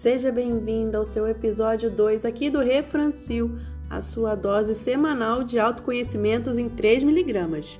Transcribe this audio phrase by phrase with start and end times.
[0.00, 3.54] Seja bem-vinda ao seu episódio 2 aqui do Refrancil,
[3.90, 7.78] a sua dose semanal de autoconhecimentos em 3 miligramas.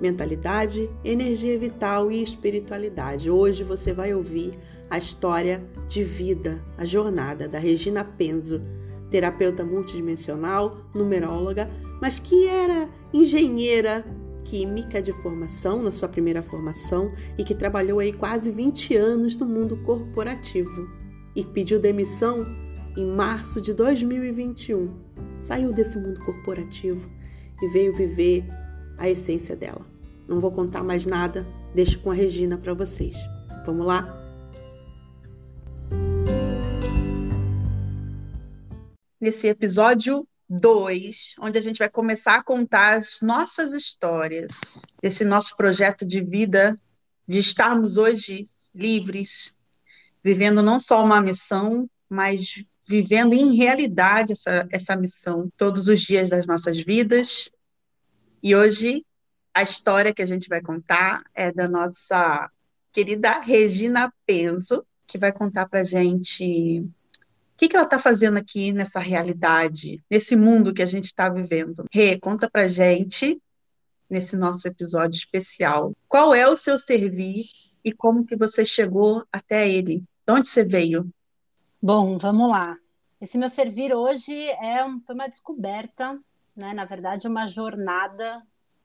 [0.00, 3.30] Mentalidade, energia vital e espiritualidade.
[3.30, 4.58] Hoje você vai ouvir
[4.90, 8.60] a história de vida, a jornada da Regina Penzo,
[9.08, 11.70] terapeuta multidimensional, numeróloga,
[12.02, 14.04] mas que era engenheira
[14.44, 19.46] química de formação, na sua primeira formação, e que trabalhou aí quase 20 anos no
[19.46, 20.98] mundo corporativo
[21.38, 22.44] e pediu demissão
[22.96, 24.92] em março de 2021.
[25.40, 27.08] Saiu desse mundo corporativo
[27.62, 28.44] e veio viver
[28.98, 29.86] a essência dela.
[30.26, 33.14] Não vou contar mais nada, deixo com a Regina para vocês.
[33.64, 34.02] Vamos lá?
[39.20, 44.50] Nesse episódio 2, onde a gente vai começar a contar as nossas histórias
[45.00, 46.76] desse nosso projeto de vida,
[47.28, 49.56] de estarmos hoje livres,
[50.22, 56.30] vivendo não só uma missão, mas vivendo em realidade essa, essa missão todos os dias
[56.30, 57.50] das nossas vidas.
[58.42, 59.04] E hoje
[59.54, 62.50] a história que a gente vai contar é da nossa
[62.92, 66.88] querida Regina Penzo, que vai contar para gente
[67.58, 71.82] que, que ela está fazendo aqui nessa realidade, nesse mundo que a gente está vivendo?
[71.92, 73.42] Rê, conta pra gente,
[74.08, 77.46] nesse nosso episódio especial, qual é o seu servir
[77.88, 80.04] e como que você chegou até ele?
[80.26, 81.10] De onde você veio?
[81.80, 82.76] Bom, vamos lá.
[83.20, 86.18] Esse meu servir hoje é foi uma descoberta,
[86.54, 86.72] né?
[86.72, 88.42] na verdade, uma jornada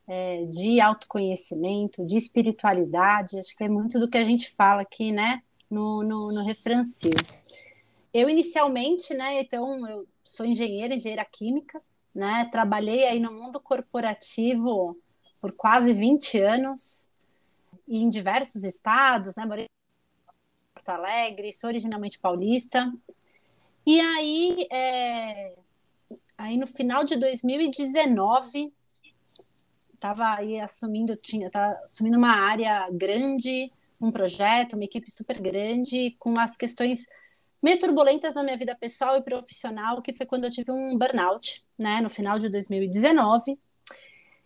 [0.07, 5.11] é, de autoconhecimento, de espiritualidade, acho que é muito do que a gente fala aqui,
[5.11, 6.43] né, no, no, no.
[8.13, 11.81] Eu inicialmente, né, então eu sou engenheira, engenheira química,
[12.13, 14.97] né, trabalhei aí no mundo corporativo
[15.41, 17.09] por quase 20 anos,
[17.97, 22.91] em diversos estados, né, morei em Porto Alegre, sou originalmente paulista,
[23.86, 25.55] e aí, é,
[26.37, 28.73] aí no final de 2019,
[29.93, 36.15] estava aí assumindo, tinha, tava assumindo uma área grande, um projeto, uma equipe super grande,
[36.20, 37.08] com as questões
[37.61, 41.64] meio turbulentas na minha vida pessoal e profissional, que foi quando eu tive um burnout,
[41.77, 43.58] né, no final de 2019.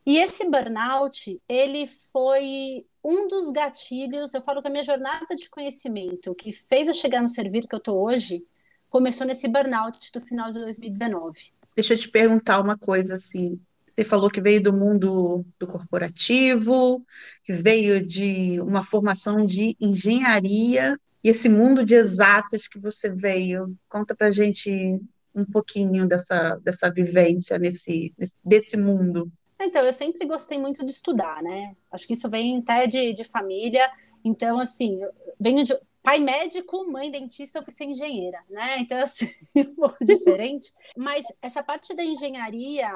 [0.08, 5.50] E esse burnout, ele foi um dos gatilhos, eu falo que a minha jornada de
[5.50, 8.42] conhecimento, que fez eu chegar no servir que eu tô hoje,
[8.90, 11.52] começou nesse burnout do final de 2019.
[11.76, 17.06] Deixa eu te perguntar uma coisa assim, você falou que veio do mundo do corporativo,
[17.44, 23.76] que veio de uma formação de engenharia e esse mundo de exatas que você veio.
[23.90, 25.02] Conta para gente
[25.36, 29.30] um pouquinho dessa, dessa vivência nesse, nesse, desse mundo.
[29.60, 31.76] Então, eu sempre gostei muito de estudar, né?
[31.92, 33.90] Acho que isso vem até de, de família.
[34.24, 35.00] Então, assim,
[35.40, 38.80] venho de pai médico, mãe dentista, eu fui ser engenheira, né?
[38.80, 40.72] Então, assim, um pouco diferente.
[40.96, 42.90] Mas essa parte da engenharia,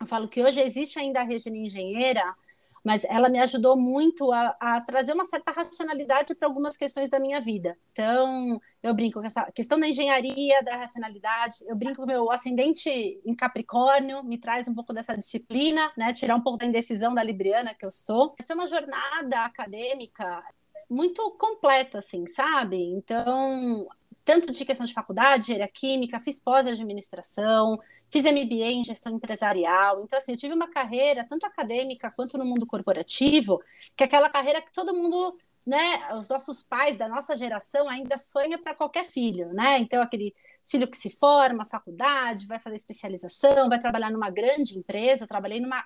[0.00, 2.36] eu falo que hoje existe ainda a Regina Engenheira,
[2.84, 7.20] mas ela me ajudou muito a, a trazer uma certa racionalidade para algumas questões da
[7.20, 7.76] minha vida.
[7.92, 12.90] Então, eu brinco com essa questão da engenharia, da racionalidade, eu brinco com meu ascendente
[13.24, 16.12] em Capricórnio, me traz um pouco dessa disciplina, né?
[16.12, 18.34] Tirar um pouco da indecisão da Libriana que eu sou.
[18.38, 20.42] Essa é uma jornada acadêmica
[20.88, 22.82] muito completa, assim, sabe?
[22.82, 23.86] Então,
[24.24, 30.02] tanto de questão de faculdade, engenharia química, fiz pós-administração, fiz MBA em gestão empresarial.
[30.02, 33.62] Então, assim, eu tive uma carreira, tanto acadêmica quanto no mundo corporativo,
[33.96, 38.18] que é aquela carreira que todo mundo, né, os nossos pais da nossa geração ainda
[38.18, 39.78] sonha para qualquer filho, né?
[39.78, 45.24] Então, aquele filho que se forma, faculdade, vai fazer especialização, vai trabalhar numa grande empresa.
[45.24, 45.84] Eu trabalhei numa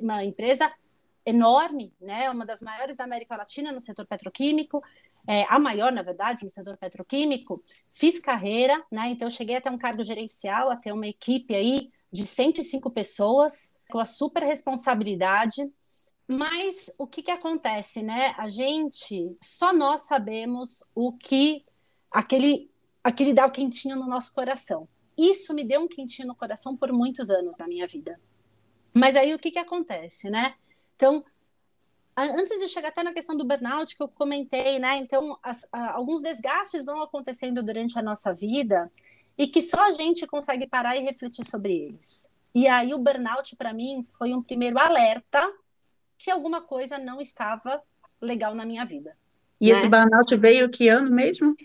[0.00, 0.72] uma empresa
[1.24, 4.82] enorme, né, uma das maiores da América Latina no setor petroquímico
[5.26, 9.08] é, a maior, na verdade, setor petroquímico, fiz carreira, né?
[9.08, 14.04] Então, cheguei até um cargo gerencial, até uma equipe aí de 105 pessoas, com a
[14.04, 15.62] super responsabilidade.
[16.26, 18.34] Mas o que, que acontece, né?
[18.36, 21.64] A gente, só nós sabemos o que
[22.10, 22.70] aquele,
[23.02, 24.88] aquele dá o quentinho no nosso coração.
[25.16, 28.20] Isso me deu um quentinho no coração por muitos anos na minha vida.
[28.94, 30.54] Mas aí o que, que acontece, né?
[30.96, 31.24] Então,
[32.16, 34.96] antes de chegar até na questão do burnout que eu comentei, né?
[34.96, 38.90] Então, as, a, alguns desgastes vão acontecendo durante a nossa vida
[39.36, 42.32] e que só a gente consegue parar e refletir sobre eles.
[42.54, 45.50] E aí o burnout para mim foi um primeiro alerta
[46.18, 47.82] que alguma coisa não estava
[48.20, 49.16] legal na minha vida.
[49.60, 49.78] E né?
[49.78, 51.56] esse burnout veio que ano mesmo?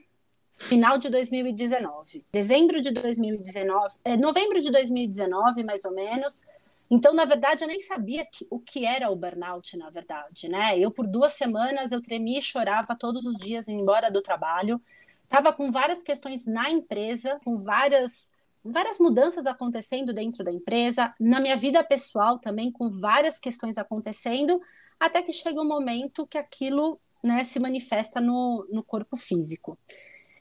[0.54, 2.26] Final de 2019.
[2.32, 6.46] Dezembro de 2019, é, novembro de 2019, mais ou menos,
[6.90, 10.78] então, na verdade, eu nem sabia que, o que era o burnout, na verdade, né?
[10.80, 14.82] Eu, por duas semanas, eu tremia e chorava todos os dias embora do trabalho.
[15.24, 18.32] Estava com várias questões na empresa, com várias
[18.70, 24.60] várias mudanças acontecendo dentro da empresa, na minha vida pessoal também, com várias questões acontecendo,
[25.00, 29.78] até que chega um momento que aquilo né, se manifesta no, no corpo físico.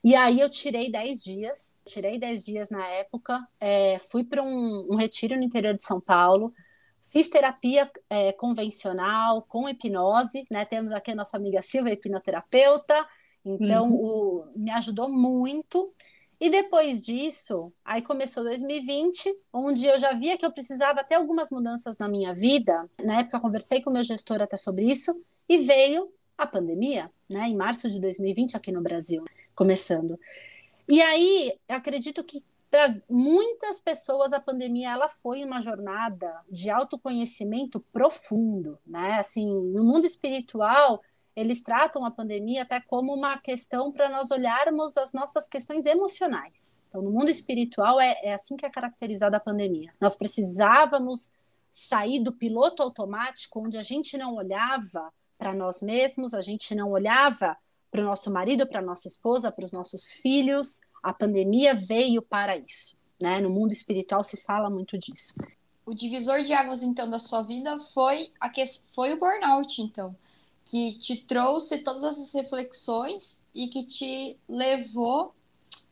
[0.07, 4.87] E aí eu tirei 10 dias, tirei 10 dias na época, é, fui para um,
[4.89, 6.53] um, retiro no interior de São Paulo,
[7.11, 10.63] fiz terapia é, convencional com hipnose, né?
[10.63, 13.05] Temos aqui a nossa amiga Silvia, hipnoterapeuta,
[13.43, 13.95] então uhum.
[13.95, 15.93] o, me ajudou muito.
[16.39, 21.51] E depois disso, aí começou 2020, onde eu já via que eu precisava ter algumas
[21.51, 22.89] mudanças na minha vida.
[23.03, 27.49] Na época, conversei com o meu gestor até sobre isso, e veio a pandemia, né,
[27.49, 29.25] em março de 2020 aqui no Brasil,
[29.57, 30.17] começando.
[30.87, 37.79] E aí, acredito que para muitas pessoas a pandemia ela foi uma jornada de autoconhecimento
[37.91, 39.15] profundo, né?
[39.15, 41.01] Assim, no mundo espiritual,
[41.35, 46.85] eles tratam a pandemia até como uma questão para nós olharmos as nossas questões emocionais.
[46.89, 49.93] Então, no mundo espiritual, é, é assim que é caracterizada a pandemia.
[49.99, 51.33] Nós precisávamos
[51.71, 56.91] sair do piloto automático, onde a gente não olhava para nós mesmos, a gente não
[56.91, 57.55] olhava
[57.97, 60.81] para o nosso marido, para nossa esposa, para os nossos filhos.
[61.01, 62.95] A pandemia veio para isso.
[63.19, 63.41] Né?
[63.41, 65.33] No mundo espiritual se fala muito disso.
[65.83, 68.63] O divisor de águas, então, da sua vida foi, a que...
[68.93, 70.15] foi o burnout, então
[70.69, 75.33] que te trouxe todas essas reflexões e que te levou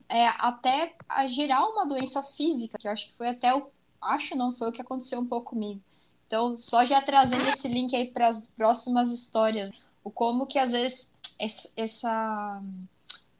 [0.09, 3.67] é, até a gerar uma doença física, que eu acho que foi até o.
[4.01, 5.81] Acho não, foi o que aconteceu um pouco comigo.
[6.27, 9.71] Então, só já trazendo esse link aí para as próximas histórias,
[10.03, 12.61] o como que às vezes essa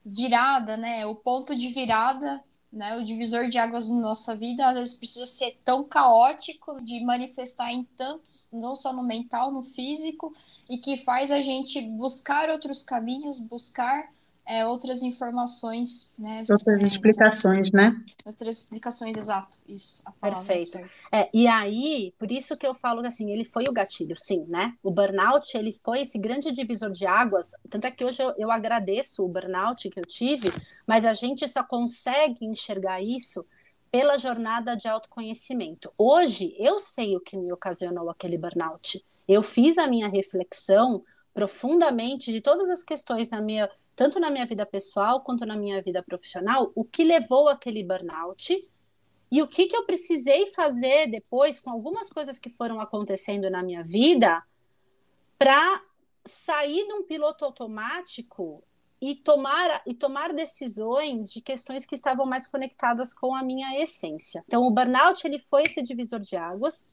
[0.05, 4.73] virada, né, o ponto de virada, né, o divisor de águas na nossa vida, às
[4.73, 10.35] vezes precisa ser tão caótico de manifestar em tantos, não só no mental, no físico,
[10.69, 14.11] e que faz a gente buscar outros caminhos, buscar
[14.45, 16.45] é, outras informações, né?
[16.49, 17.95] Outras é, explicações, né?
[18.25, 20.03] Outras explicações, exato, isso.
[20.21, 20.79] Perfeito.
[21.11, 24.45] É, e aí, por isso que eu falo que assim, ele foi o gatilho, sim,
[24.47, 24.75] né?
[24.83, 28.51] O burnout, ele foi esse grande divisor de águas, tanto é que hoje eu, eu
[28.51, 30.51] agradeço o burnout que eu tive,
[30.85, 33.45] mas a gente só consegue enxergar isso
[33.91, 35.91] pela jornada de autoconhecimento.
[35.97, 41.03] Hoje, eu sei o que me ocasionou aquele burnout eu fiz a minha reflexão
[41.33, 45.81] profundamente de todas as questões na minha, tanto na minha vida pessoal quanto na minha
[45.81, 48.69] vida profissional, o que levou aquele burnout
[49.31, 53.63] e o que, que eu precisei fazer depois com algumas coisas que foram acontecendo na
[53.63, 54.43] minha vida
[55.37, 55.81] para
[56.23, 58.63] sair de um piloto automático
[59.01, 64.43] e tomar, e tomar decisões de questões que estavam mais conectadas com a minha essência.
[64.47, 66.89] Então, o burnout ele foi esse divisor de águas.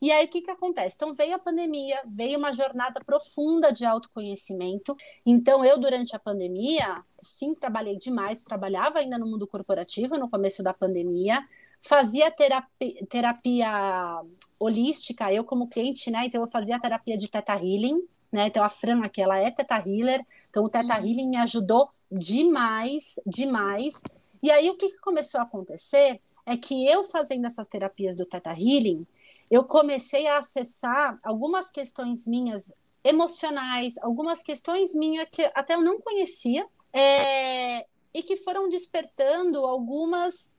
[0.00, 0.94] E aí, o que, que acontece?
[0.96, 4.96] Então, veio a pandemia, veio uma jornada profunda de autoconhecimento.
[5.26, 10.62] Então, eu, durante a pandemia, sim, trabalhei demais, trabalhava ainda no mundo corporativo no começo
[10.62, 11.44] da pandemia,
[11.80, 14.22] fazia terapia, terapia
[14.58, 16.26] holística, eu como cliente, né?
[16.26, 17.96] Então, eu fazia terapia de Teta Healing,
[18.30, 18.46] né?
[18.46, 21.06] Então, a Fran aqui, ela é Teta Healer, então o Teta uhum.
[21.06, 24.02] Healing me ajudou demais, demais.
[24.42, 28.24] E aí, o que, que começou a acontecer é que eu fazendo essas terapias do
[28.24, 29.06] Teta Healing,
[29.50, 36.00] eu comecei a acessar algumas questões minhas emocionais, algumas questões minhas que até eu não
[36.00, 40.58] conhecia, é, e que foram despertando algumas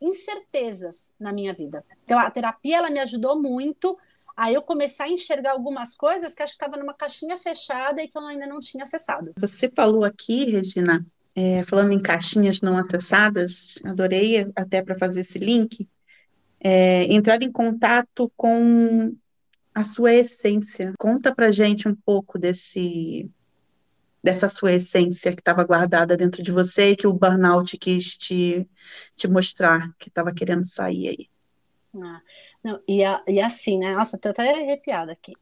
[0.00, 1.84] incertezas na minha vida.
[2.04, 3.98] Então, a terapia ela me ajudou muito
[4.36, 8.06] a eu começar a enxergar algumas coisas que acho que estava numa caixinha fechada e
[8.06, 9.32] que eu ainda não tinha acessado.
[9.36, 15.38] Você falou aqui, Regina, é, falando em caixinhas não acessadas, adorei até para fazer esse
[15.38, 15.88] link,
[16.60, 19.14] é, entrar em contato com
[19.74, 20.92] a sua essência.
[20.98, 23.30] Conta para gente um pouco desse
[24.22, 28.68] dessa sua essência que estava guardada dentro de você e que o burnout quis te,
[29.14, 31.28] te mostrar que estava querendo sair aí.
[31.94, 32.20] Ah,
[32.62, 33.94] não, e, a, e assim, né?
[33.94, 35.32] Nossa, tô até arrepiada aqui.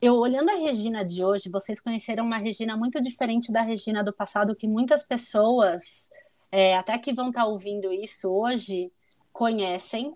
[0.00, 4.12] Eu olhando a Regina de hoje, vocês conheceram uma Regina muito diferente da Regina do
[4.12, 6.10] passado, que muitas pessoas,
[6.50, 8.90] é, até que vão estar tá ouvindo isso hoje,
[9.32, 10.14] conhecem,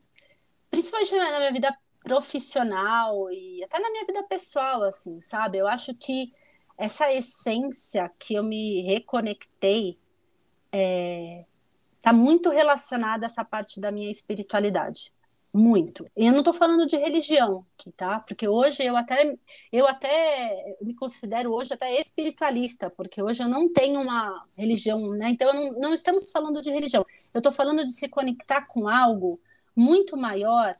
[0.74, 5.58] principalmente na minha vida profissional e até na minha vida pessoal, assim, sabe?
[5.58, 6.32] Eu acho que
[6.76, 9.98] essa essência que eu me reconectei
[10.72, 11.44] é,
[12.02, 15.12] tá muito relacionada a essa parte da minha espiritualidade.
[15.52, 16.04] Muito.
[16.16, 18.18] E eu não estou falando de religião aqui, tá?
[18.18, 19.36] Porque hoje eu até
[19.70, 25.30] eu até me considero hoje até espiritualista, porque hoje eu não tenho uma religião, né?
[25.30, 27.06] Então não, não estamos falando de religião.
[27.32, 29.40] Eu estou falando de se conectar com algo
[29.76, 30.76] muito maior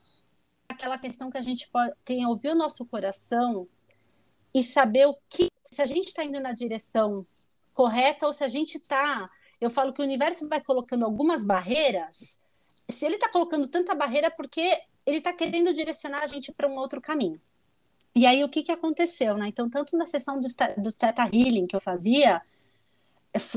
[0.69, 3.69] aquela questão que a gente pode, tem ouvir o nosso coração
[4.53, 7.27] e saber o que se a gente está indo na direção
[7.73, 9.29] correta ou se a gente está
[9.61, 12.41] eu falo que o universo vai colocando algumas barreiras.
[12.89, 16.77] Se ele está colocando tanta barreira, porque ele está querendo direcionar a gente para um
[16.77, 17.41] outro caminho.
[18.15, 19.49] E aí, o que, que aconteceu, né?
[19.49, 20.47] Então, tanto na sessão do,
[20.79, 22.43] do Theta Healing que eu fazia,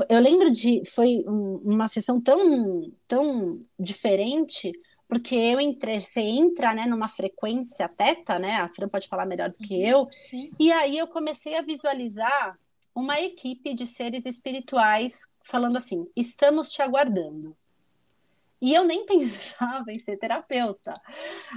[0.08, 0.82] eu lembro de.
[0.86, 4.72] Foi uma sessão tão, tão diferente,
[5.08, 8.56] porque eu entrei, você entra né, numa frequência teta, né?
[8.56, 10.08] A Fran pode falar melhor do que uhum, eu.
[10.12, 10.50] Sim.
[10.60, 12.58] E aí eu comecei a visualizar
[12.94, 17.56] uma equipe de seres espirituais falando assim: estamos te aguardando.
[18.60, 21.00] E eu nem pensava em ser terapeuta.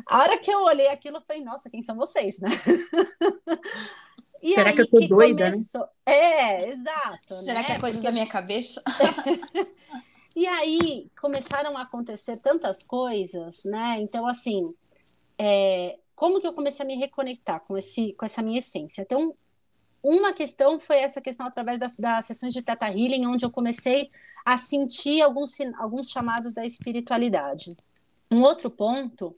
[0.05, 2.50] A hora que eu olhei aquilo, eu falei, nossa, quem são vocês, né?
[4.43, 5.51] E Será que eu tô que doida, né?
[5.51, 5.81] começou...
[5.81, 5.88] né?
[6.13, 7.36] É, exato.
[7.36, 7.65] Será né?
[7.67, 8.08] que é coisa Porque...
[8.08, 8.81] da minha cabeça?
[10.35, 14.00] e aí começaram a acontecer tantas coisas, né?
[14.00, 14.73] Então, assim,
[15.38, 16.00] é...
[16.15, 19.01] como que eu comecei a me reconectar com, esse, com essa minha essência?
[19.01, 19.35] Então,
[20.03, 24.09] uma questão foi essa questão através das, das sessões de Teta Healing, onde eu comecei
[24.43, 27.75] a sentir alguns, alguns chamados da espiritualidade.
[28.31, 29.35] Um outro ponto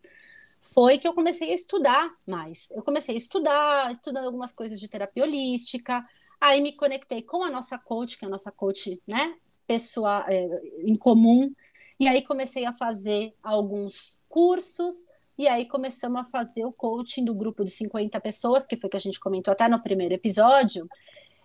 [0.61, 2.71] foi que eu comecei a estudar mais.
[2.71, 6.07] Eu comecei a estudar, estudando algumas coisas de terapia holística,
[6.39, 9.35] aí me conectei com a nossa coach, que é a nossa coach, né,
[9.67, 11.53] pessoa é, em comum,
[11.99, 17.33] e aí comecei a fazer alguns cursos, e aí começamos a fazer o coaching do
[17.33, 20.87] grupo de 50 pessoas, que foi que a gente comentou até no primeiro episódio.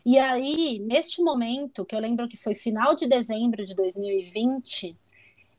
[0.04, 4.96] E aí, neste momento, que eu lembro que foi final de dezembro de 2020,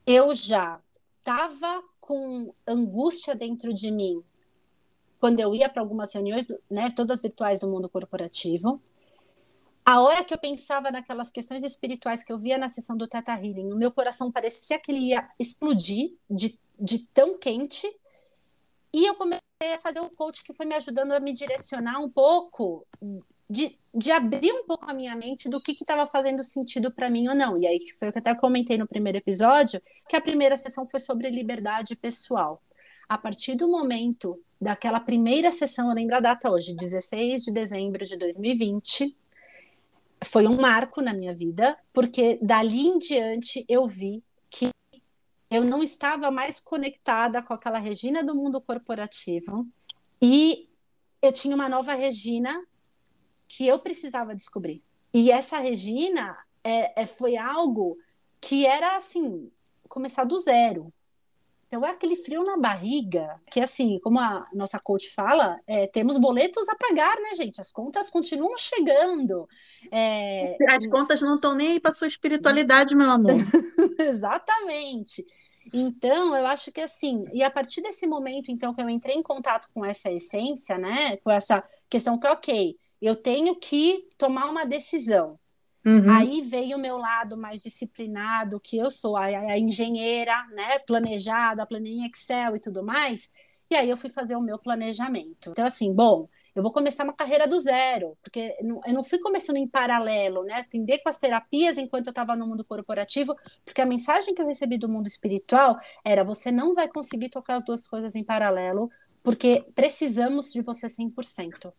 [0.06, 0.80] eu já
[1.20, 4.24] estava com angústia dentro de mim
[5.20, 8.82] quando eu ia para algumas reuniões, né, todas virtuais do mundo corporativo.
[9.90, 13.32] A hora que eu pensava naquelas questões espirituais que eu via na sessão do Teta
[13.32, 17.92] Healing, o meu coração parecia que ele ia explodir de, de tão quente.
[18.94, 19.42] E eu comecei
[19.74, 22.86] a fazer um coach que foi me ajudando a me direcionar um pouco
[23.50, 27.28] de, de abrir um pouco a minha mente do que estava fazendo sentido para mim
[27.28, 27.58] ou não.
[27.58, 30.88] E aí foi o que eu até comentei no primeiro episódio, que a primeira sessão
[30.88, 32.62] foi sobre liberdade pessoal.
[33.08, 38.06] A partir do momento daquela primeira sessão, eu lembro a data hoje, 16 de dezembro
[38.06, 39.18] de 2020,
[40.24, 44.70] foi um marco na minha vida, porque dali em diante eu vi que
[45.50, 49.68] eu não estava mais conectada com aquela Regina do mundo corporativo
[50.22, 50.70] e
[51.22, 52.64] eu tinha uma nova Regina
[53.48, 54.84] que eu precisava descobrir.
[55.14, 57.98] E essa Regina é, é, foi algo
[58.40, 59.52] que era assim,
[59.88, 60.94] começar do zero.
[61.70, 66.18] Então é aquele frio na barriga, que assim, como a nossa coach fala, é, temos
[66.18, 67.62] boletos a pagar, né, gente?
[67.62, 69.48] As contas continuam chegando.
[69.92, 70.58] É...
[70.68, 73.34] As contas não estão nem aí para sua espiritualidade, meu amor.
[74.00, 75.24] Exatamente.
[75.72, 79.22] Então, eu acho que assim, e a partir desse momento, então, que eu entrei em
[79.22, 84.66] contato com essa essência, né, com essa questão que, ok, eu tenho que tomar uma
[84.66, 85.40] decisão.
[85.90, 86.12] Uhum.
[86.12, 91.66] Aí veio o meu lado mais disciplinado, que eu sou a, a engenheira, né, planejada,
[91.66, 93.32] planejada em Excel e tudo mais.
[93.70, 95.52] E aí eu fui fazer o meu planejamento.
[95.52, 99.58] Então, assim, bom, eu vou começar uma carreira do zero, porque eu não fui começando
[99.58, 100.56] em paralelo, né?
[100.56, 104.48] Atender com as terapias enquanto eu estava no mundo corporativo, porque a mensagem que eu
[104.48, 108.90] recebi do mundo espiritual era: você não vai conseguir tocar as duas coisas em paralelo,
[109.24, 111.72] porque precisamos de você 100%.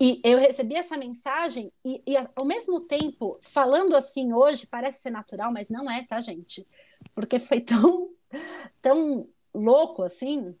[0.00, 5.10] E eu recebi essa mensagem e, e, ao mesmo tempo, falando assim hoje, parece ser
[5.10, 6.66] natural, mas não é, tá, gente?
[7.14, 8.10] Porque foi tão,
[8.82, 10.54] tão louco assim.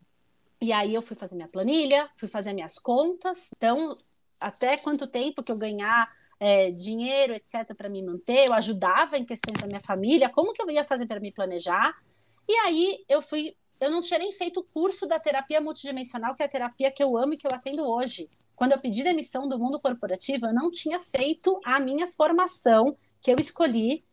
[0.60, 3.50] E aí eu fui fazer minha planilha, fui fazer minhas contas.
[3.56, 3.98] Então,
[4.40, 9.24] até quanto tempo que eu ganhar é, dinheiro, etc., para me manter, eu ajudava em
[9.24, 11.94] questões da minha família, como que eu ia fazer para me planejar.
[12.48, 13.54] E aí eu fui.
[13.78, 17.02] Eu não tinha nem feito o curso da terapia multidimensional, que é a terapia que
[17.02, 20.54] eu amo e que eu atendo hoje quando eu pedi demissão do mundo corporativo, eu
[20.54, 24.04] não tinha feito a minha formação que eu escolhi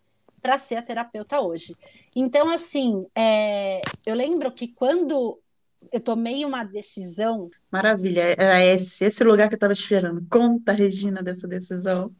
[0.42, 1.76] para ser a terapeuta hoje.
[2.14, 5.40] Então, assim, é, eu lembro que quando
[5.92, 7.50] eu tomei uma decisão.
[7.72, 10.26] Maravilha, era esse, esse lugar que eu estava esperando.
[10.30, 12.14] Conta, Regina, dessa decisão.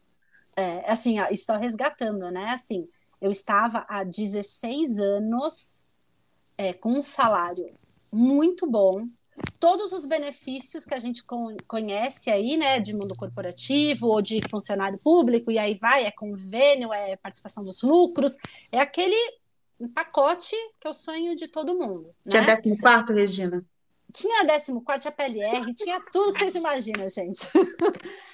[0.56, 2.52] É, assim, ó, só resgatando, né?
[2.52, 2.88] Assim,
[3.22, 5.86] eu estava há 16 anos
[6.58, 7.74] é, com um salário
[8.12, 9.08] muito bom,
[9.60, 11.24] todos os benefícios que a gente
[11.68, 16.94] conhece aí, né, de mundo corporativo ou de funcionário público, e aí vai, é convênio,
[16.94, 18.38] é participação dos lucros,
[18.72, 19.18] é aquele
[19.94, 22.14] pacote que é o sonho de todo mundo.
[22.28, 22.56] Tinha né?
[22.56, 23.66] 14, Regina?
[24.12, 27.50] Tinha 14, tinha PLR, tinha tudo que vocês imaginam, gente.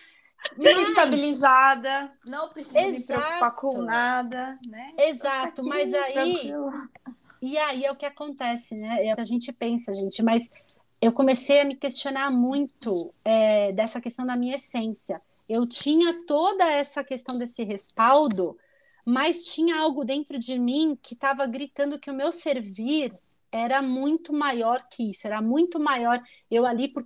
[0.58, 0.88] Mas...
[0.88, 3.00] Estabilizada, não precisa Exato.
[3.00, 4.94] me preocupar com nada, né?
[4.98, 6.14] Exato, aqui, mas aí.
[6.14, 6.72] Tranquilo.
[7.42, 9.06] E aí é o que acontece, né?
[9.06, 10.22] É o que a gente pensa, gente.
[10.22, 10.50] Mas
[11.02, 15.22] eu comecei a me questionar muito é, dessa questão da minha essência.
[15.48, 18.58] Eu tinha toda essa questão desse respaldo,
[19.06, 23.14] mas tinha algo dentro de mim que estava gritando que o meu servir
[23.52, 26.22] era muito maior que isso, era muito maior.
[26.52, 27.06] Eu ali por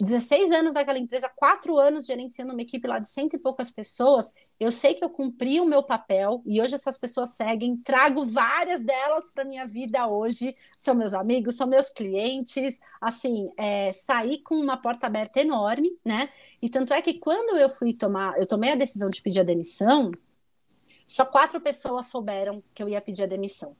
[0.00, 4.32] 16 anos naquela empresa, quatro anos gerenciando uma equipe lá de cento e poucas pessoas,
[4.60, 8.82] eu sei que eu cumpri o meu papel e hoje essas pessoas seguem, trago várias
[8.82, 14.56] delas para minha vida hoje, são meus amigos, são meus clientes, assim, é, saí com
[14.56, 16.28] uma porta aberta enorme, né?
[16.60, 19.44] E tanto é que quando eu fui tomar, eu tomei a decisão de pedir a
[19.44, 20.10] demissão,
[21.06, 23.76] só quatro pessoas souberam que eu ia pedir a demissão.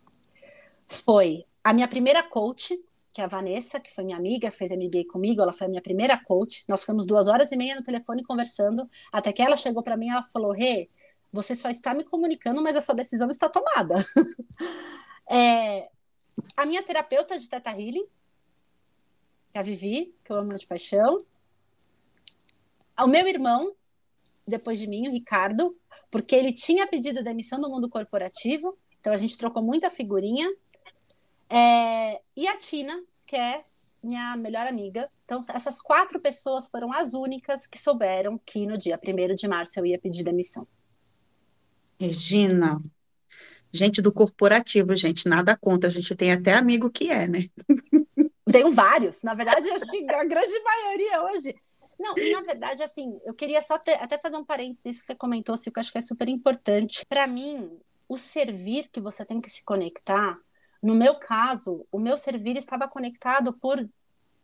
[0.87, 2.75] Foi a minha primeira coach,
[3.19, 5.83] que é a Vanessa, que foi minha amiga, fez MBA comigo, ela foi a minha
[5.83, 6.65] primeira coach.
[6.69, 10.07] Nós ficamos duas horas e meia no telefone conversando, até que ela chegou para mim
[10.07, 10.89] e ela falou: Rê,
[11.33, 13.97] você só está me comunicando, mas a sua decisão está tomada.
[15.29, 15.89] é,
[16.57, 18.07] a minha terapeuta de Teta Healing,
[19.51, 21.25] que é a Vivi, que eu amo de paixão.
[23.01, 23.75] O meu irmão,
[24.47, 25.77] depois de mim, o Ricardo,
[26.09, 30.49] porque ele tinha pedido demissão do mundo corporativo, então a gente trocou muita figurinha.
[31.51, 33.65] É, e a Tina, que é
[34.03, 35.11] minha melhor amiga.
[35.25, 39.79] Então, essas quatro pessoas foram as únicas que souberam que no dia 1 de março
[39.79, 40.67] eu ia pedir demissão.
[42.01, 42.81] Regina,
[43.73, 47.49] gente do corporativo, gente, nada contra, a gente tem até amigo que é, né?
[48.51, 51.55] Tenho vários, na verdade, acho que a grande maioria hoje.
[51.99, 55.07] Não, e na verdade, assim, eu queria só ter, até fazer um parênteses nisso que
[55.07, 57.05] você comentou, assim, que eu acho que é super importante.
[57.07, 57.69] Para mim,
[58.09, 60.39] o servir que você tem que se conectar
[60.83, 63.79] no meu caso, o meu servir estava conectado por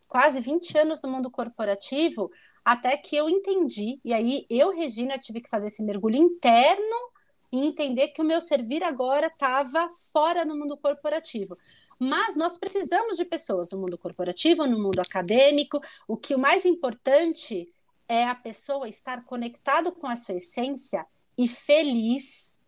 [0.08, 2.30] quase 20 anos no mundo corporativo,
[2.64, 7.12] até que eu entendi, e aí eu, Regina, tive que fazer esse mergulho interno
[7.52, 11.56] e entender que o meu servir agora estava fora no mundo corporativo.
[11.98, 15.80] Mas nós precisamos de pessoas no mundo corporativo, no mundo acadêmico.
[16.08, 17.72] O que o mais importante
[18.08, 21.06] é a pessoa estar conectado com a sua essência
[21.38, 22.58] e feliz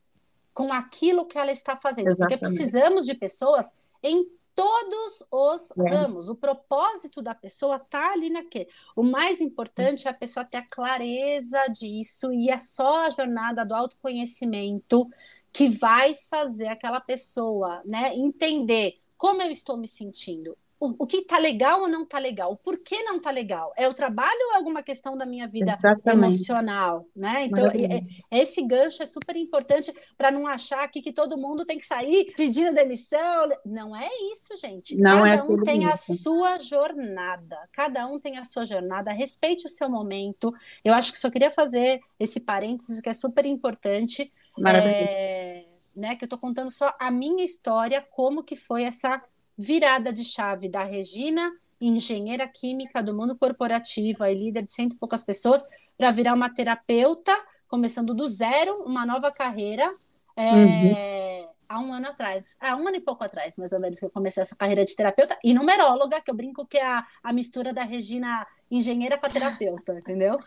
[0.57, 2.09] com aquilo que ela está fazendo.
[2.09, 2.39] Exatamente.
[2.39, 5.91] Porque precisamos de pessoas em todos os é.
[5.91, 6.31] ramos.
[6.31, 8.67] O propósito da pessoa está ali naquele.
[8.97, 13.67] O mais importante é a pessoa ter a clareza disso e é só a jornada
[13.67, 15.07] do autoconhecimento
[15.53, 21.19] que vai fazer aquela pessoa, né, entender como eu estou me sentindo o, o que
[21.19, 23.73] está legal ou não está legal, o porquê não está legal.
[23.77, 26.35] É o trabalho ou é alguma questão da minha vida Exatamente.
[26.35, 27.47] emocional, né?
[27.47, 31.65] Então, é, é, esse gancho é super importante para não achar aqui que todo mundo
[31.65, 33.49] tem que sair pedindo demissão.
[33.65, 34.97] Não é isso, gente.
[34.97, 35.89] Não cada é um tem isso.
[35.93, 37.57] a sua jornada.
[37.73, 39.13] Cada um tem a sua jornada.
[39.13, 40.53] Respeite o seu momento.
[40.85, 44.31] Eu acho que só queria fazer esse parênteses que é super importante.
[44.59, 44.95] Maravilha.
[44.95, 49.23] É, né, que eu estou contando só a minha história, como que foi essa
[49.57, 54.99] virada de chave da Regina, engenheira química do mundo corporativo, e líder de cento e
[54.99, 55.67] poucas pessoas,
[55.97, 57.35] para virar uma terapeuta,
[57.69, 59.95] começando do zero, uma nova carreira,
[60.37, 61.49] é, uhum.
[61.69, 64.11] há um ano atrás, há um ano e pouco atrás, mais ou menos, que eu
[64.11, 67.73] comecei essa carreira de terapeuta, e numeróloga, que eu brinco que é a, a mistura
[67.73, 70.39] da Regina engenheira para terapeuta, entendeu?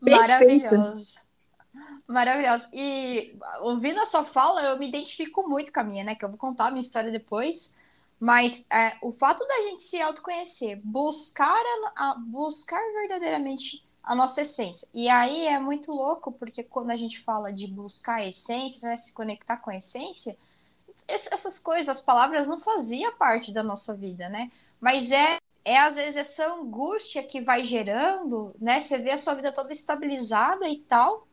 [0.00, 1.18] Maravilhoso.
[2.06, 2.68] Maravilhosa.
[2.72, 6.14] E ouvindo a sua fala, eu me identifico muito com a minha, né?
[6.14, 7.74] Que eu vou contar a minha história depois.
[8.18, 11.62] Mas é, o fato da gente se autoconhecer, buscar,
[11.96, 14.88] a, a, buscar verdadeiramente a nossa essência.
[14.92, 18.96] E aí é muito louco, porque quando a gente fala de buscar a essência, né,
[18.96, 20.36] se conectar com a essência,
[21.08, 24.50] essas coisas, as palavras não faziam parte da nossa vida, né?
[24.80, 28.78] Mas é, é às vezes essa angústia que vai gerando, né?
[28.80, 31.26] Você vê a sua vida toda estabilizada e tal,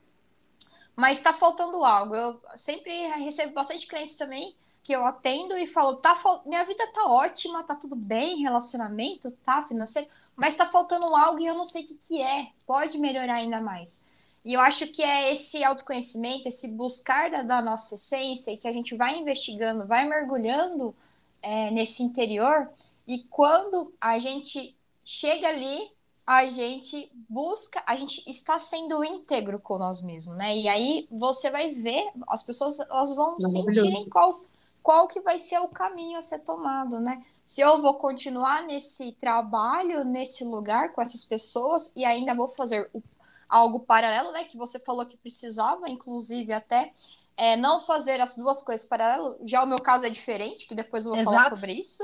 [0.96, 2.16] mas está faltando algo.
[2.16, 7.06] Eu sempre recebo bastante clientes também que eu atendo e falo, tá, minha vida tá
[7.06, 11.84] ótima, tá tudo bem, relacionamento, tá, financeiro, mas tá faltando algo e eu não sei
[11.84, 14.04] o que, que é, pode melhorar ainda mais.
[14.44, 18.68] E eu acho que é esse autoconhecimento, esse buscar da, da nossa essência, e que
[18.68, 20.96] a gente vai investigando, vai mergulhando
[21.44, 22.68] é, nesse interior,
[23.08, 25.92] e quando a gente chega ali,
[26.26, 30.58] a gente busca, a gente está sendo íntegro com nós mesmos, né?
[30.58, 34.40] E aí você vai ver, as pessoas elas vão sentirem qual
[34.82, 37.24] qual que vai ser o caminho a ser tomado, né?
[37.46, 42.90] Se eu vou continuar nesse trabalho, nesse lugar com essas pessoas e ainda vou fazer
[42.94, 43.04] o,
[43.50, 44.46] algo paralelo, né?
[44.46, 46.94] Que você falou que precisava, inclusive até
[47.38, 49.36] é, não fazer as duas coisas paralelo.
[49.46, 51.38] Já o meu caso é diferente, que depois eu vou Exato.
[51.38, 52.04] falar sobre isso.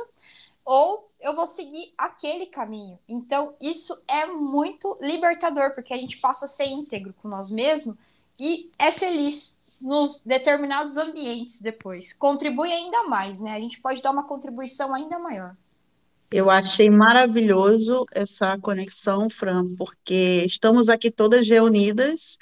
[0.65, 2.99] Ou eu vou seguir aquele caminho.
[3.07, 7.95] Então, isso é muito libertador, porque a gente passa a ser íntegro com nós mesmos
[8.37, 12.13] e é feliz nos determinados ambientes depois.
[12.13, 13.51] Contribui ainda mais, né?
[13.51, 15.55] A gente pode dar uma contribuição ainda maior.
[16.29, 22.37] Eu achei maravilhoso essa conexão, Fran, porque estamos aqui todas reunidas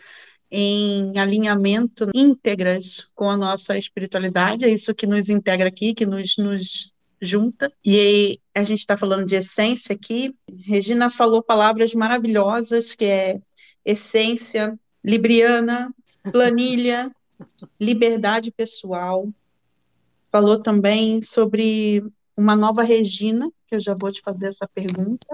[0.50, 6.38] em alinhamento íntegras com a nossa espiritualidade, é isso que nos integra aqui, que nos,
[6.38, 7.72] nos junta.
[7.84, 10.34] E a gente está falando de essência aqui.
[10.66, 13.42] Regina falou palavras maravilhosas, que é
[13.84, 15.94] essência, libriana,
[16.32, 17.12] planilha,
[17.80, 19.28] liberdade pessoal.
[20.32, 22.04] Falou também sobre
[22.36, 25.28] uma nova Regina, que eu já vou te fazer essa pergunta,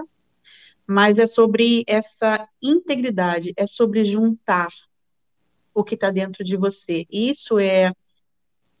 [0.86, 4.68] mas é sobre essa integridade, é sobre juntar
[5.74, 7.06] o que está dentro de você.
[7.10, 7.92] Isso é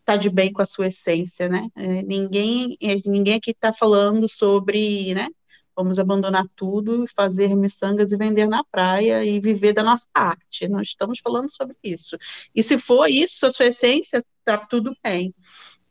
[0.04, 1.68] tá de bem com a sua essência, né?
[1.76, 5.28] É, ninguém, é, ninguém aqui está falando sobre, né?
[5.74, 10.68] Vamos abandonar tudo, fazer miçangas e vender na praia e viver da nossa arte.
[10.68, 12.16] Nós estamos falando sobre isso.
[12.54, 15.34] E se for isso, a sua essência, tá tudo bem.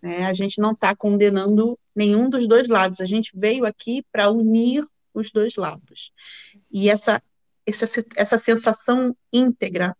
[0.01, 0.25] Né?
[0.25, 3.01] A gente não está condenando nenhum dos dois lados.
[3.01, 6.11] A gente veio aqui para unir os dois lados.
[6.71, 7.21] E essa,
[7.65, 9.95] essa, essa sensação íntegra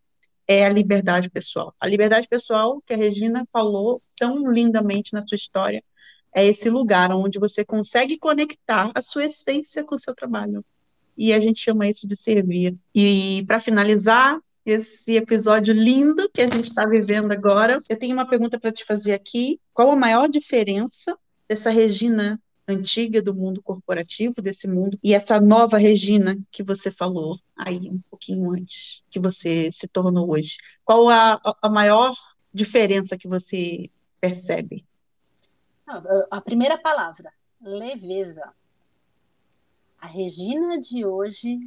[0.48, 1.74] é a liberdade pessoal.
[1.80, 5.84] A liberdade pessoal que a Regina falou tão lindamente na sua história
[6.34, 10.64] é esse lugar onde você consegue conectar a sua essência com o seu trabalho.
[11.18, 12.76] E a gente chama isso de servir.
[12.96, 18.28] E para finalizar esse episódio lindo que a gente está vivendo agora, eu tenho uma
[18.28, 19.60] pergunta para te fazer aqui.
[19.74, 21.18] Qual a maior diferença
[21.48, 27.38] dessa Regina antiga do mundo corporativo, desse mundo, e essa nova Regina que você falou
[27.56, 30.58] aí um pouquinho antes, que você se tornou hoje?
[30.86, 32.16] Qual a, a maior
[32.54, 33.90] diferença que você
[34.22, 34.86] percebe?
[36.32, 38.54] A primeira palavra, leveza.
[40.00, 41.60] A Regina de hoje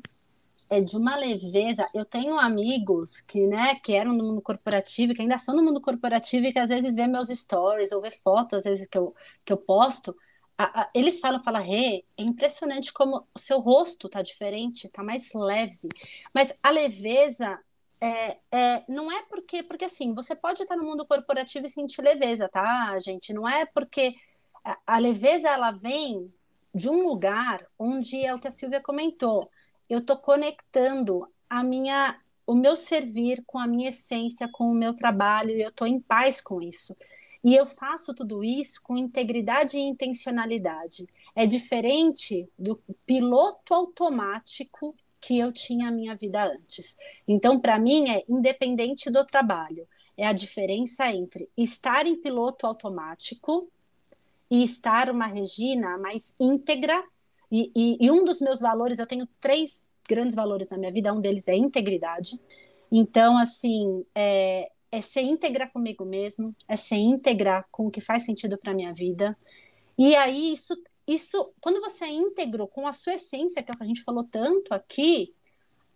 [0.71, 1.87] é de uma leveza.
[1.95, 5.81] Eu tenho amigos que, né, que eram no mundo corporativo, que ainda são no mundo
[5.81, 9.15] corporativo e que às vezes vê meus stories ou vê fotos, às vezes que eu,
[9.45, 10.17] que eu posto,
[10.57, 15.03] a, a, eles falam, fala, Rê, é impressionante como o seu rosto tá diferente, tá
[15.03, 15.89] mais leve.
[16.33, 17.59] Mas a leveza
[18.05, 22.03] é, é, não é porque, porque assim, você pode estar no mundo corporativo e sentir
[22.03, 23.33] leveza, tá, gente?
[23.33, 24.14] Não é porque
[24.62, 26.31] a, a leveza ela vem
[26.75, 29.51] de um lugar onde é o que a Silvia comentou.
[29.88, 34.95] Eu estou conectando a minha, o meu servir com a minha essência, com o meu
[34.95, 36.95] trabalho, e eu estou em paz com isso.
[37.43, 41.07] E eu faço tudo isso com integridade e intencionalidade.
[41.35, 46.99] É diferente do piloto automático que eu tinha a minha vida antes.
[47.27, 49.89] Então, para mim, é independente do trabalho.
[50.19, 53.67] É a diferença entre estar em piloto automático
[54.51, 57.03] e estar uma Regina mais íntegra.
[57.51, 61.15] E, e, e um dos meus valores, eu tenho três grandes valores na minha vida,
[61.15, 62.39] um deles é integridade.
[62.93, 68.27] Então, assim, é, é ser íntegra comigo mesmo, é ser íntegra com o que faz
[68.27, 69.35] sentido para minha vida.
[69.97, 70.75] E aí isso
[71.07, 74.03] isso quando você é íntegro com a sua essência, que é o que a gente
[74.03, 75.35] falou tanto aqui,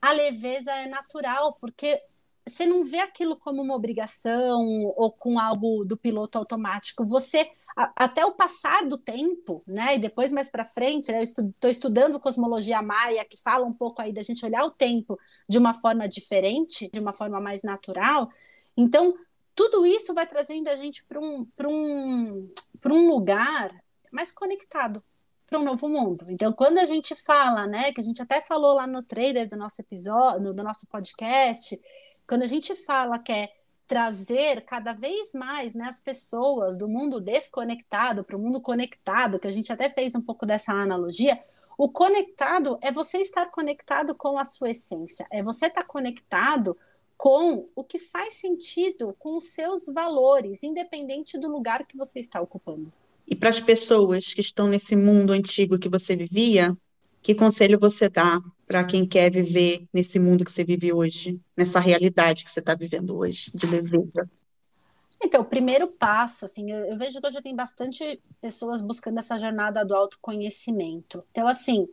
[0.01, 2.01] a leveza é natural, porque
[2.47, 4.63] você não vê aquilo como uma obrigação
[4.97, 7.05] ou com algo do piloto automático.
[7.05, 7.51] Você
[7.95, 9.95] até o passar do tempo, né?
[9.95, 13.73] E depois mais para frente, né, eu estou estu estudando cosmologia maia, que fala um
[13.73, 15.19] pouco aí da gente olhar o tempo
[15.49, 18.29] de uma forma diferente, de uma forma mais natural.
[18.77, 19.15] Então,
[19.55, 22.51] tudo isso vai trazendo a gente para um, um,
[22.91, 23.71] um lugar
[24.11, 25.03] mais conectado
[25.47, 26.27] para um novo mundo.
[26.29, 29.57] Então, quando a gente fala, né, que a gente até falou lá no trailer do
[29.57, 31.81] nosso episódio, do nosso podcast,
[32.27, 33.53] quando a gente fala que é
[33.87, 39.49] trazer cada vez mais né, as pessoas do mundo desconectado para o mundo conectado, que
[39.49, 41.43] a gente até fez um pouco dessa analogia,
[41.79, 46.77] o conectado é você estar conectado com a sua essência, é você estar conectado
[47.17, 52.41] com o que faz sentido com os seus valores, independente do lugar que você está
[52.41, 52.93] ocupando.
[53.31, 56.75] E para as pessoas que estão nesse mundo antigo que você vivia,
[57.23, 61.79] que conselho você dá para quem quer viver nesse mundo que você vive hoje, nessa
[61.79, 64.31] realidade que você está vivendo hoje, de leveza?
[65.23, 69.37] Então, o primeiro passo, assim, eu, eu, vejo que hoje tem bastante pessoas buscando essa
[69.37, 71.23] jornada do autoconhecimento.
[71.31, 71.87] Então, assim,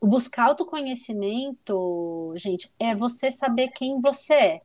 [0.00, 4.58] buscar autoconhecimento, gente, é você saber quem você é.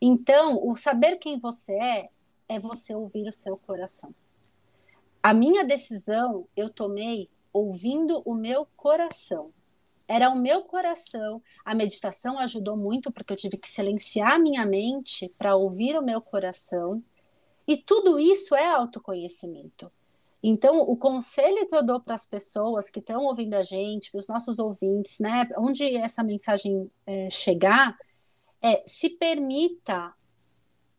[0.00, 2.08] Então, o saber quem você é
[2.48, 4.14] é você ouvir o seu coração.
[5.26, 9.50] A minha decisão eu tomei ouvindo o meu coração.
[10.06, 11.42] Era o meu coração.
[11.64, 16.00] A meditação ajudou muito porque eu tive que silenciar a minha mente para ouvir o
[16.00, 17.02] meu coração.
[17.66, 19.90] E tudo isso é autoconhecimento.
[20.40, 24.20] Então, o conselho que eu dou para as pessoas que estão ouvindo a gente, para
[24.20, 27.98] os nossos ouvintes, né, onde essa mensagem é, chegar,
[28.62, 30.14] é se permita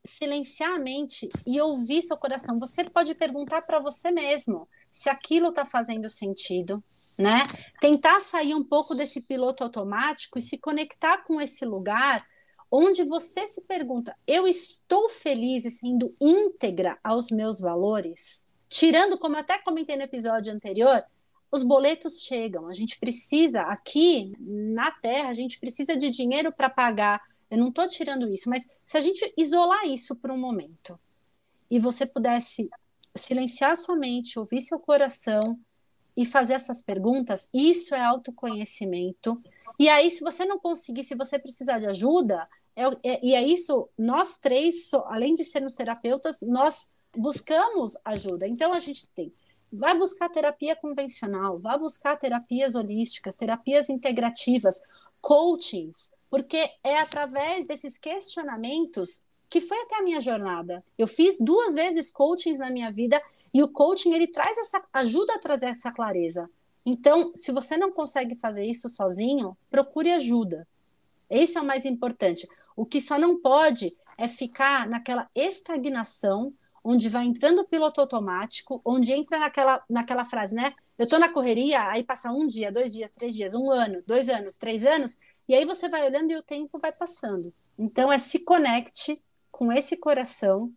[0.08, 2.60] silenciar a mente e ouvir seu coração.
[2.60, 6.84] Você pode perguntar para você mesmo se aquilo está fazendo sentido,
[7.18, 7.44] né?
[7.80, 12.26] Tentar sair um pouco desse piloto automático e se conectar com esse lugar
[12.72, 18.50] onde você se pergunta: eu estou feliz e sendo íntegra aos meus valores?
[18.70, 21.04] Tirando, como até comentei no episódio anterior,
[21.52, 22.68] os boletos chegam.
[22.68, 27.22] A gente precisa, aqui na Terra, a gente precisa de dinheiro para pagar.
[27.50, 31.00] Eu não estou tirando isso, mas se a gente isolar isso por um momento
[31.70, 32.70] e você pudesse
[33.16, 35.60] silenciar sua mente, ouvir seu coração
[36.16, 39.42] e fazer essas perguntas, isso é autoconhecimento.
[39.80, 43.46] E aí, se você não conseguir, se você precisar de ajuda, é, é, e é
[43.46, 48.48] isso, nós três, além de sermos terapeutas, nós buscamos ajuda.
[48.48, 49.34] Então, a gente tem
[49.72, 54.82] Vai buscar terapia convencional, vai buscar terapias holísticas, terapias integrativas,
[55.20, 60.84] coachings, porque é através desses questionamentos que foi até a minha jornada.
[60.98, 63.22] Eu fiz duas vezes coachings na minha vida
[63.54, 66.50] e o coaching ele traz essa ajuda a trazer essa clareza.
[66.86, 70.68] Então, se você não consegue fazer isso sozinho, procure ajuda.
[71.30, 72.48] Esse é o mais importante.
[72.76, 78.82] O que só não pode é ficar naquela estagnação onde vai entrando o piloto automático,
[78.86, 80.74] onde entra naquela, naquela frase, né?
[80.98, 84.30] Eu estou na correria, aí passa um dia, dois dias, três dias, um ano, dois
[84.30, 87.54] anos, três anos, e aí você vai olhando e o tempo vai passando.
[87.78, 90.74] Então é se conecte com esse coração,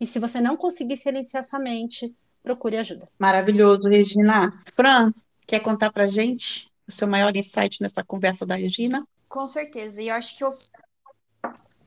[0.00, 3.08] e se você não conseguir silenciar sua mente, procure ajuda.
[3.18, 4.62] Maravilhoso, Regina.
[4.74, 5.12] Fran,
[5.46, 9.06] quer contar pra gente o seu maior insight nessa conversa da Regina?
[9.28, 10.52] Com certeza, e eu acho que eu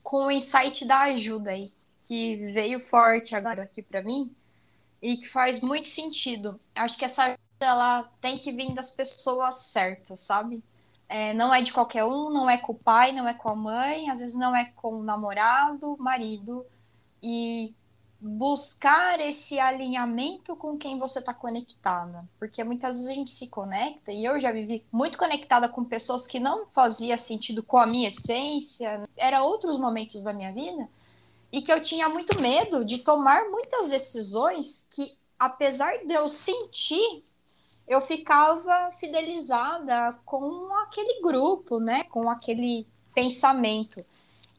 [0.04, 4.34] com o insight da ajuda aí que veio forte agora aqui para mim
[5.02, 6.60] e que faz muito sentido.
[6.76, 10.64] Acho que essa ela tem que vir das pessoas certas, sabe?
[11.08, 13.56] É, não é de qualquer um, não é com o pai, não é com a
[13.56, 16.66] mãe, às vezes não é com o namorado, marido.
[17.22, 17.74] E
[18.22, 22.24] buscar esse alinhamento com quem você está conectada.
[22.38, 26.28] Porque muitas vezes a gente se conecta, e eu já vivi muito conectada com pessoas
[26.28, 30.88] que não fazia sentido com a minha essência, era outros momentos da minha vida,
[31.52, 37.24] e que eu tinha muito medo de tomar muitas decisões que, apesar de eu sentir,
[37.88, 42.04] eu ficava fidelizada com aquele grupo, né?
[42.06, 44.04] Com aquele pensamento.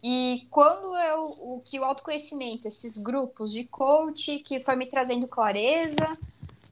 [0.02, 5.28] E quando eu o que o autoconhecimento, esses grupos de coach que foi me trazendo
[5.28, 6.18] clareza,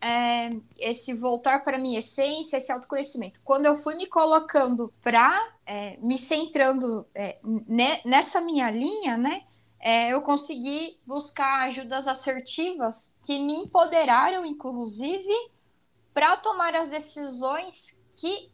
[0.01, 3.41] é, esse voltar para minha essência, esse autoconhecimento.
[3.45, 7.39] Quando eu fui me colocando para é, me centrando é,
[8.05, 9.45] nessa minha linha, né?
[9.81, 15.33] é, eu consegui buscar ajudas assertivas que me empoderaram, inclusive,
[16.12, 18.51] para tomar as decisões que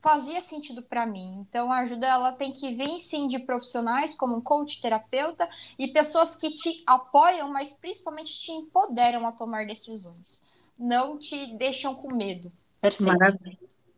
[0.00, 1.46] fazia sentido para mim.
[1.48, 5.88] Então, a ajuda ela tem que vir sim de profissionais como um coach, terapeuta e
[5.88, 10.42] pessoas que te apoiam, mas principalmente te empoderam a tomar decisões.
[10.78, 12.52] Não te deixam com medo.
[12.82, 13.38] Perfeito.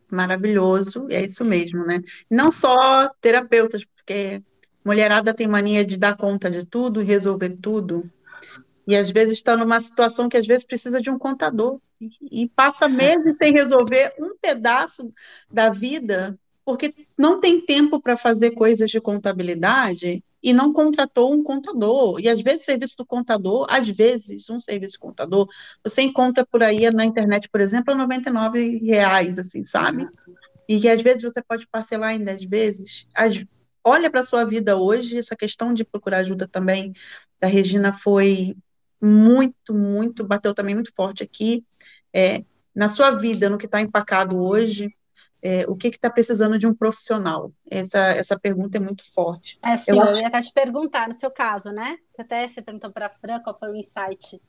[0.09, 2.01] Maravilhoso, é isso mesmo, né?
[2.31, 4.41] Não só terapeutas, porque
[4.85, 8.09] Mulherada tem mania de dar conta de tudo e resolver tudo.
[8.87, 11.79] E às vezes está numa situação que às vezes precisa de um contador.
[12.31, 15.11] E, passa meses sem resolver um pedaço
[15.51, 21.43] da vida, porque não tem tempo para fazer coisas de contabilidade e não contratou um
[21.43, 22.19] contador.
[22.19, 25.47] E às vezes o serviço do contador, às vezes um serviço contador,
[25.83, 30.07] você encontra por aí na internet, por exemplo, a 99 reais, assim, sabe?
[30.69, 33.07] E que às vezes você pode parcelar em 10 vezes.
[33.13, 33.43] Às,
[33.83, 36.93] olha para a sua vida hoje, essa questão de procurar ajuda também
[37.39, 38.55] da Regina foi
[39.01, 41.65] muito, muito, bateu também muito forte aqui.
[42.13, 44.95] É, na sua vida, no que está empacado hoje,
[45.41, 47.51] é, o que está precisando de um profissional?
[47.69, 49.59] Essa, essa pergunta é muito forte.
[49.63, 51.97] É, sim, eu, eu ia até te perguntar, no seu caso, né?
[52.17, 54.41] Até você perguntou para a Fran qual foi o insight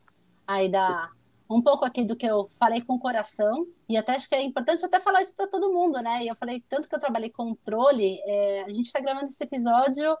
[0.47, 1.09] aí da,
[1.49, 4.43] um pouco aqui do que eu falei com o coração, e até acho que é
[4.43, 6.23] importante até falar isso para todo mundo, né?
[6.23, 10.15] E eu falei tanto que eu trabalhei controle, é, a gente está gravando esse episódio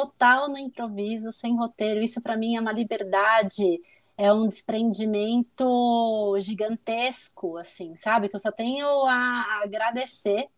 [0.00, 2.02] total no improviso, sem roteiro.
[2.02, 3.80] Isso para mim é uma liberdade,
[4.16, 8.28] é um desprendimento gigantesco, assim, sabe?
[8.28, 10.48] Que eu só tenho a agradecer.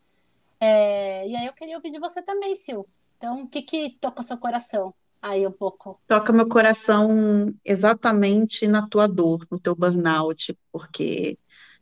[0.61, 2.87] É, e aí eu queria ouvir de você também, Sil.
[3.19, 4.95] Então, o que que toca seu coração?
[5.23, 6.01] aí um pouco.
[6.09, 11.39] Toca meu coração exatamente na tua dor, no teu burnout, porque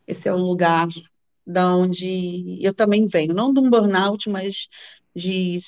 [0.06, 0.88] esse é o lugar
[1.46, 4.68] da onde eu também venho, não de um burnout, mas
[5.16, 5.58] de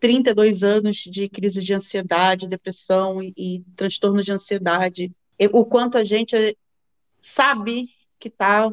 [0.00, 5.12] 32 anos de crise de ansiedade, depressão e, e transtorno de ansiedade.
[5.52, 6.56] o quanto a gente
[7.18, 8.72] sabe que está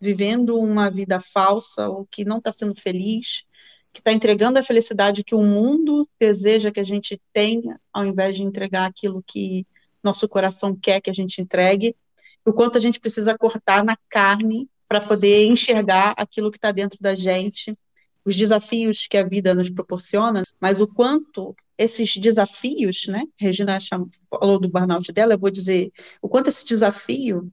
[0.00, 3.44] vivendo uma vida falsa ou que não está sendo feliz,
[3.92, 8.36] que está entregando a felicidade que o mundo deseja que a gente tenha, ao invés
[8.36, 9.64] de entregar aquilo que
[10.02, 11.96] nosso coração quer que a gente entregue,
[12.44, 16.98] o quanto a gente precisa cortar na carne para poder enxergar aquilo que está dentro
[17.00, 17.74] da gente
[18.24, 23.24] os desafios que a vida nos proporciona, mas o quanto esses desafios, né?
[23.36, 23.78] Regina
[24.30, 27.52] falou do burnout dela, eu vou dizer o quanto esse desafio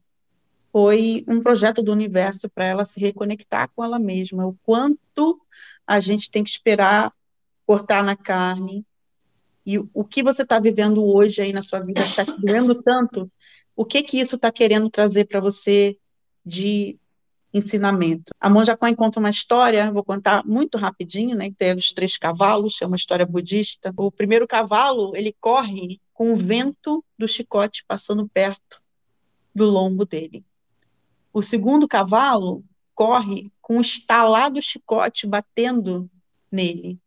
[0.71, 5.41] foi um projeto do universo para ela se reconectar com ela mesma, o quanto
[5.85, 7.11] a gente tem que esperar
[7.65, 8.85] cortar na carne,
[9.65, 13.31] e o que você está vivendo hoje aí na sua vida está te doendo tanto,
[13.75, 15.97] o que que isso está querendo trazer para você
[16.45, 16.97] de
[17.53, 18.33] ensinamento?
[18.39, 22.77] A Monja Coen conta uma história, vou contar muito rapidinho, né, tem os três cavalos,
[22.81, 23.93] é uma história budista.
[23.97, 28.81] O primeiro cavalo, ele corre com o vento do chicote passando perto
[29.53, 30.45] do lombo dele.
[31.33, 36.09] O segundo cavalo corre com o estalado chicote batendo
[36.51, 36.99] nele.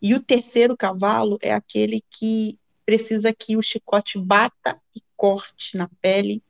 [0.00, 5.88] E o terceiro cavalo é aquele que precisa que o chicote bata e corte na
[6.00, 6.42] pele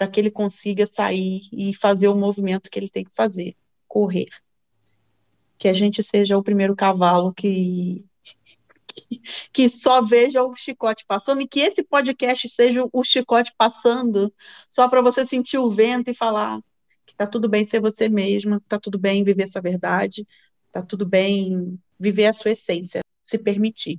[0.00, 3.54] para que ele consiga sair e fazer o movimento que ele tem que fazer,
[3.86, 4.28] correr.
[5.58, 8.06] Que a gente seja o primeiro cavalo que
[9.52, 14.32] que, só veja o chicote passando e que esse podcast seja o chicote passando,
[14.70, 16.60] só para você sentir o vento e falar
[17.04, 20.26] que tá tudo bem ser você mesma, tá tudo bem viver sua verdade,
[20.72, 23.98] tá tudo bem viver a sua essência, se permitir.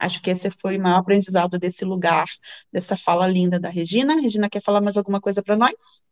[0.00, 2.26] Acho que esse foi o maior aprendizado desse lugar,
[2.72, 4.20] dessa fala linda da Regina.
[4.20, 6.02] Regina, quer falar mais alguma coisa para nós?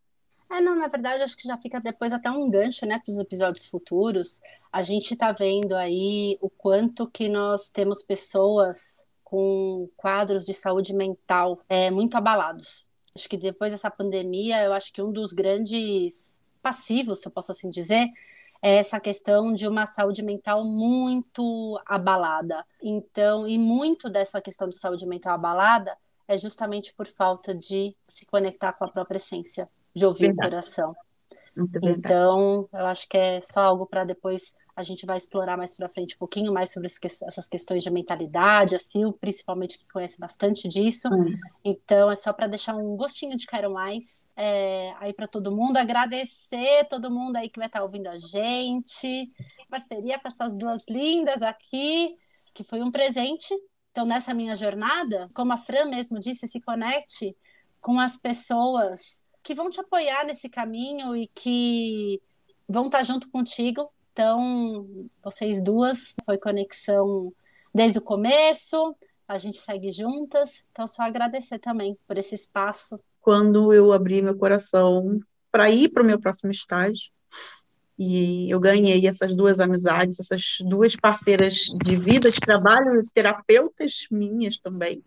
[0.51, 3.18] É, não, na verdade, acho que já fica depois até um gancho, né, para os
[3.18, 4.40] episódios futuros.
[4.70, 10.94] A gente está vendo aí o quanto que nós temos pessoas com quadros de saúde
[10.94, 12.88] mental é, muito abalados.
[13.14, 17.53] Acho que depois dessa pandemia, eu acho que um dos grandes passivos, se eu posso
[17.53, 18.09] assim dizer,
[18.60, 22.64] é essa questão de uma saúde mental muito abalada.
[22.82, 28.26] Então, e muito dessa questão de saúde mental abalada é justamente por falta de se
[28.26, 30.40] conectar com a própria essência de ouvir verdade.
[30.40, 30.96] o coração.
[31.82, 35.88] Então, eu acho que é só algo para depois a gente vai explorar mais para
[35.88, 41.08] frente um pouquinho mais sobre essas questões de mentalidade, assim, principalmente que conhece bastante disso.
[41.12, 41.36] Hum.
[41.64, 45.78] Então, é só para deixar um gostinho de quero mais é, aí para todo mundo,
[45.78, 49.32] agradecer todo mundo aí que vai estar tá ouvindo a gente,
[49.68, 52.16] parceria com essas duas lindas aqui,
[52.54, 53.52] que foi um presente.
[53.90, 57.36] Então, nessa minha jornada, como a Fran mesmo disse, se conecte
[57.80, 62.22] com as pessoas que vão te apoiar nesse caminho e que
[62.68, 63.90] vão estar junto contigo.
[64.18, 64.85] Então,
[65.22, 67.33] vocês duas, foi conexão
[67.72, 68.96] desde o começo,
[69.28, 70.66] a gente segue juntas.
[70.72, 72.98] Então, só agradecer também por esse espaço.
[73.20, 75.20] Quando eu abri meu coração
[75.52, 77.12] para ir para o meu próximo estágio,
[77.96, 84.59] e eu ganhei essas duas amizades, essas duas parceiras de vida, de trabalho, terapeutas minhas
[84.59, 85.00] também.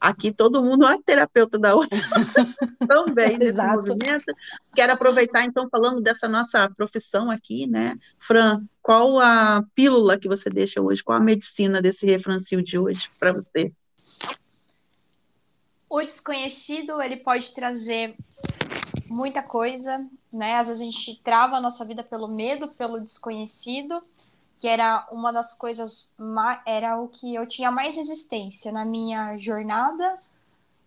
[0.00, 1.98] Aqui todo mundo é terapeuta da outra
[2.86, 3.76] também nesse Exato.
[3.76, 4.34] movimento.
[4.74, 7.96] Quero aproveitar, então, falando dessa nossa profissão aqui, né?
[8.18, 11.02] Fran, qual a pílula que você deixa hoje?
[11.02, 13.72] Qual a medicina desse refrancio de hoje para você?
[15.88, 18.16] O desconhecido, ele pode trazer
[19.06, 20.56] muita coisa, né?
[20.56, 24.02] Às vezes a gente trava a nossa vida pelo medo, pelo desconhecido,
[24.64, 26.10] que era uma das coisas,
[26.64, 30.18] era o que eu tinha mais resistência na minha jornada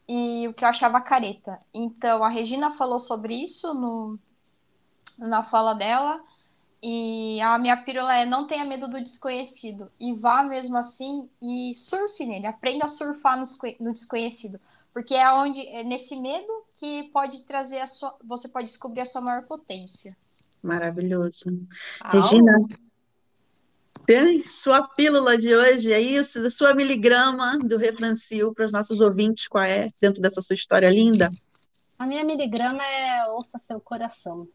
[0.10, 1.62] e o que eu achava careta.
[1.72, 4.18] Então, a Regina falou sobre isso no,
[5.20, 6.20] na fala dela,
[6.82, 11.76] e a minha pílula é não tenha medo do desconhecido, e vá mesmo assim e
[11.76, 13.44] surfe nele, aprenda a surfar no,
[13.80, 14.60] no desconhecido.
[14.92, 18.18] Porque é onde é nesse medo que pode trazer a sua.
[18.24, 20.18] Você pode descobrir a sua maior potência.
[20.64, 21.46] Maravilhoso.
[22.04, 22.54] Regina,
[24.08, 26.50] tem sua pílula de hoje, é isso?
[26.50, 31.30] Sua miligrama do Refrancil para os nossos ouvintes, qual é, dentro dessa sua história linda?
[32.00, 34.48] A minha miligrama é ouça seu coração.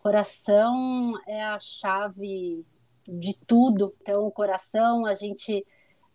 [0.00, 2.66] Coração é a chave
[3.06, 3.94] de tudo.
[4.02, 5.64] Então, o coração, a gente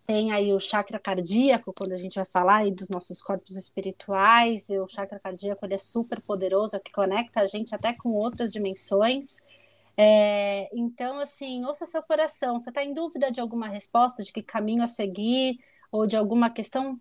[0.06, 4.68] tem aí o chakra cardíaco, quando a gente vai falar aí dos nossos corpos espirituais,
[4.68, 8.10] e o chakra cardíaco ele é super poderoso, é que conecta a gente até com
[8.10, 9.40] outras dimensões.
[9.96, 12.58] É, então, assim, ouça seu coração.
[12.58, 15.58] Você está em dúvida de alguma resposta, de que caminho a seguir,
[15.90, 17.00] ou de alguma questão?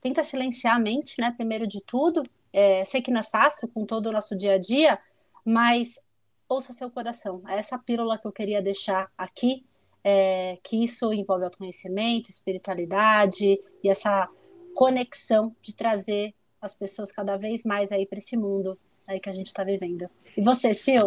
[0.00, 1.32] Tenta silenciar a mente, né?
[1.32, 2.22] Primeiro de tudo.
[2.52, 4.98] É, sei que não é fácil com todo o nosso dia a dia,
[5.44, 6.00] mas
[6.48, 7.42] ouça seu coração.
[7.46, 9.64] É essa pílula que eu queria deixar aqui
[10.02, 14.28] é, que isso envolve autoconhecimento, espiritualidade e essa
[14.74, 18.76] conexão de trazer as pessoas cada vez mais aí para esse mundo
[19.08, 20.08] aí que a gente está vivendo.
[20.36, 21.04] E você, Sil?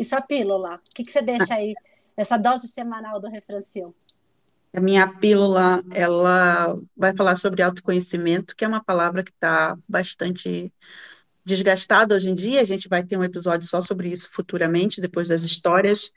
[0.00, 0.76] E sua pílula?
[0.76, 1.74] O que, que você deixa aí
[2.16, 3.94] nessa dose semanal do Refrancil?
[4.72, 10.72] A minha pílula, ela vai falar sobre autoconhecimento, que é uma palavra que está bastante
[11.44, 12.62] desgastada hoje em dia.
[12.62, 16.10] A gente vai ter um episódio só sobre isso futuramente, depois das histórias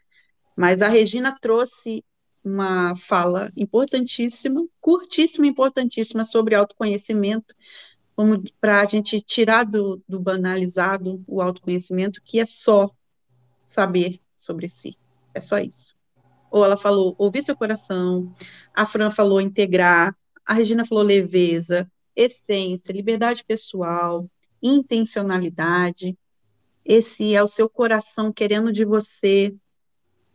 [0.56, 2.06] Mas a Regina trouxe
[2.42, 7.54] uma fala importantíssima, curtíssima, importantíssima sobre autoconhecimento,
[8.62, 12.88] para a gente tirar do, do banalizado o autoconhecimento, que é só
[13.66, 14.97] saber sobre si.
[15.34, 15.95] É só isso.
[16.51, 18.34] Ou ela falou ouvir seu coração,
[18.74, 24.30] a Fran falou integrar, a Regina falou leveza, essência, liberdade pessoal,
[24.61, 26.18] intencionalidade.
[26.86, 29.55] Esse é o seu coração querendo de você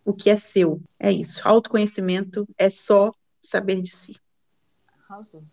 [0.05, 0.83] o que é seu.
[0.99, 1.41] É isso.
[1.45, 4.16] Autoconhecimento é só saber de si.
[5.09, 5.45] Arrasou.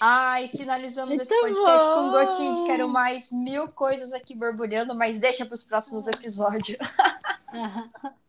[0.00, 1.94] Ai, finalizamos Muito esse podcast bom.
[1.94, 6.78] com gostinho de quero mais mil coisas aqui borbulhando, mas deixa para os próximos episódios.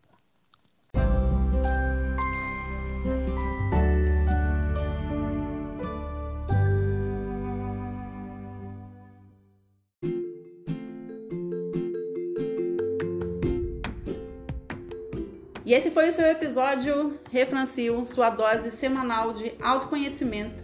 [15.69, 20.63] E esse foi o seu episódio Refrancio, sua dose semanal de autoconhecimento,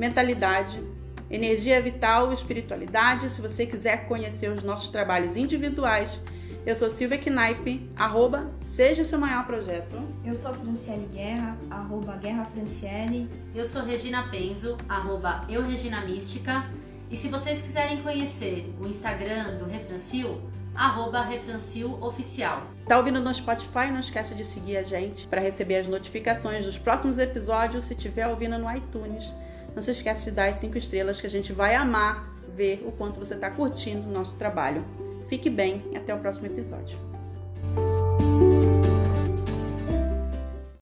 [0.00, 0.82] mentalidade,
[1.30, 3.28] energia vital, espiritualidade.
[3.28, 6.18] Se você quiser conhecer os nossos trabalhos individuais,
[6.64, 9.96] eu sou Silvia Knipe, arroba Seja o seu maior projeto.
[10.24, 13.28] Eu sou Franciele Guerra, arroba Guerra Franciele.
[13.54, 16.64] Eu sou Regina Penzo, arroba Eu Regina Mística.
[17.10, 20.40] E se vocês quiserem conhecer o Instagram do Refrancio,
[20.74, 22.62] arroba Refrancil Oficial.
[22.86, 23.90] Tá ouvindo no Spotify?
[23.90, 27.84] Não esquece de seguir a gente para receber as notificações dos próximos episódios.
[27.84, 29.34] Se tiver ouvindo no iTunes,
[29.74, 32.92] não se esquece de dar as cinco estrelas que a gente vai amar ver o
[32.92, 34.84] quanto você está curtindo o nosso trabalho.
[35.28, 37.09] Fique bem e até o próximo episódio.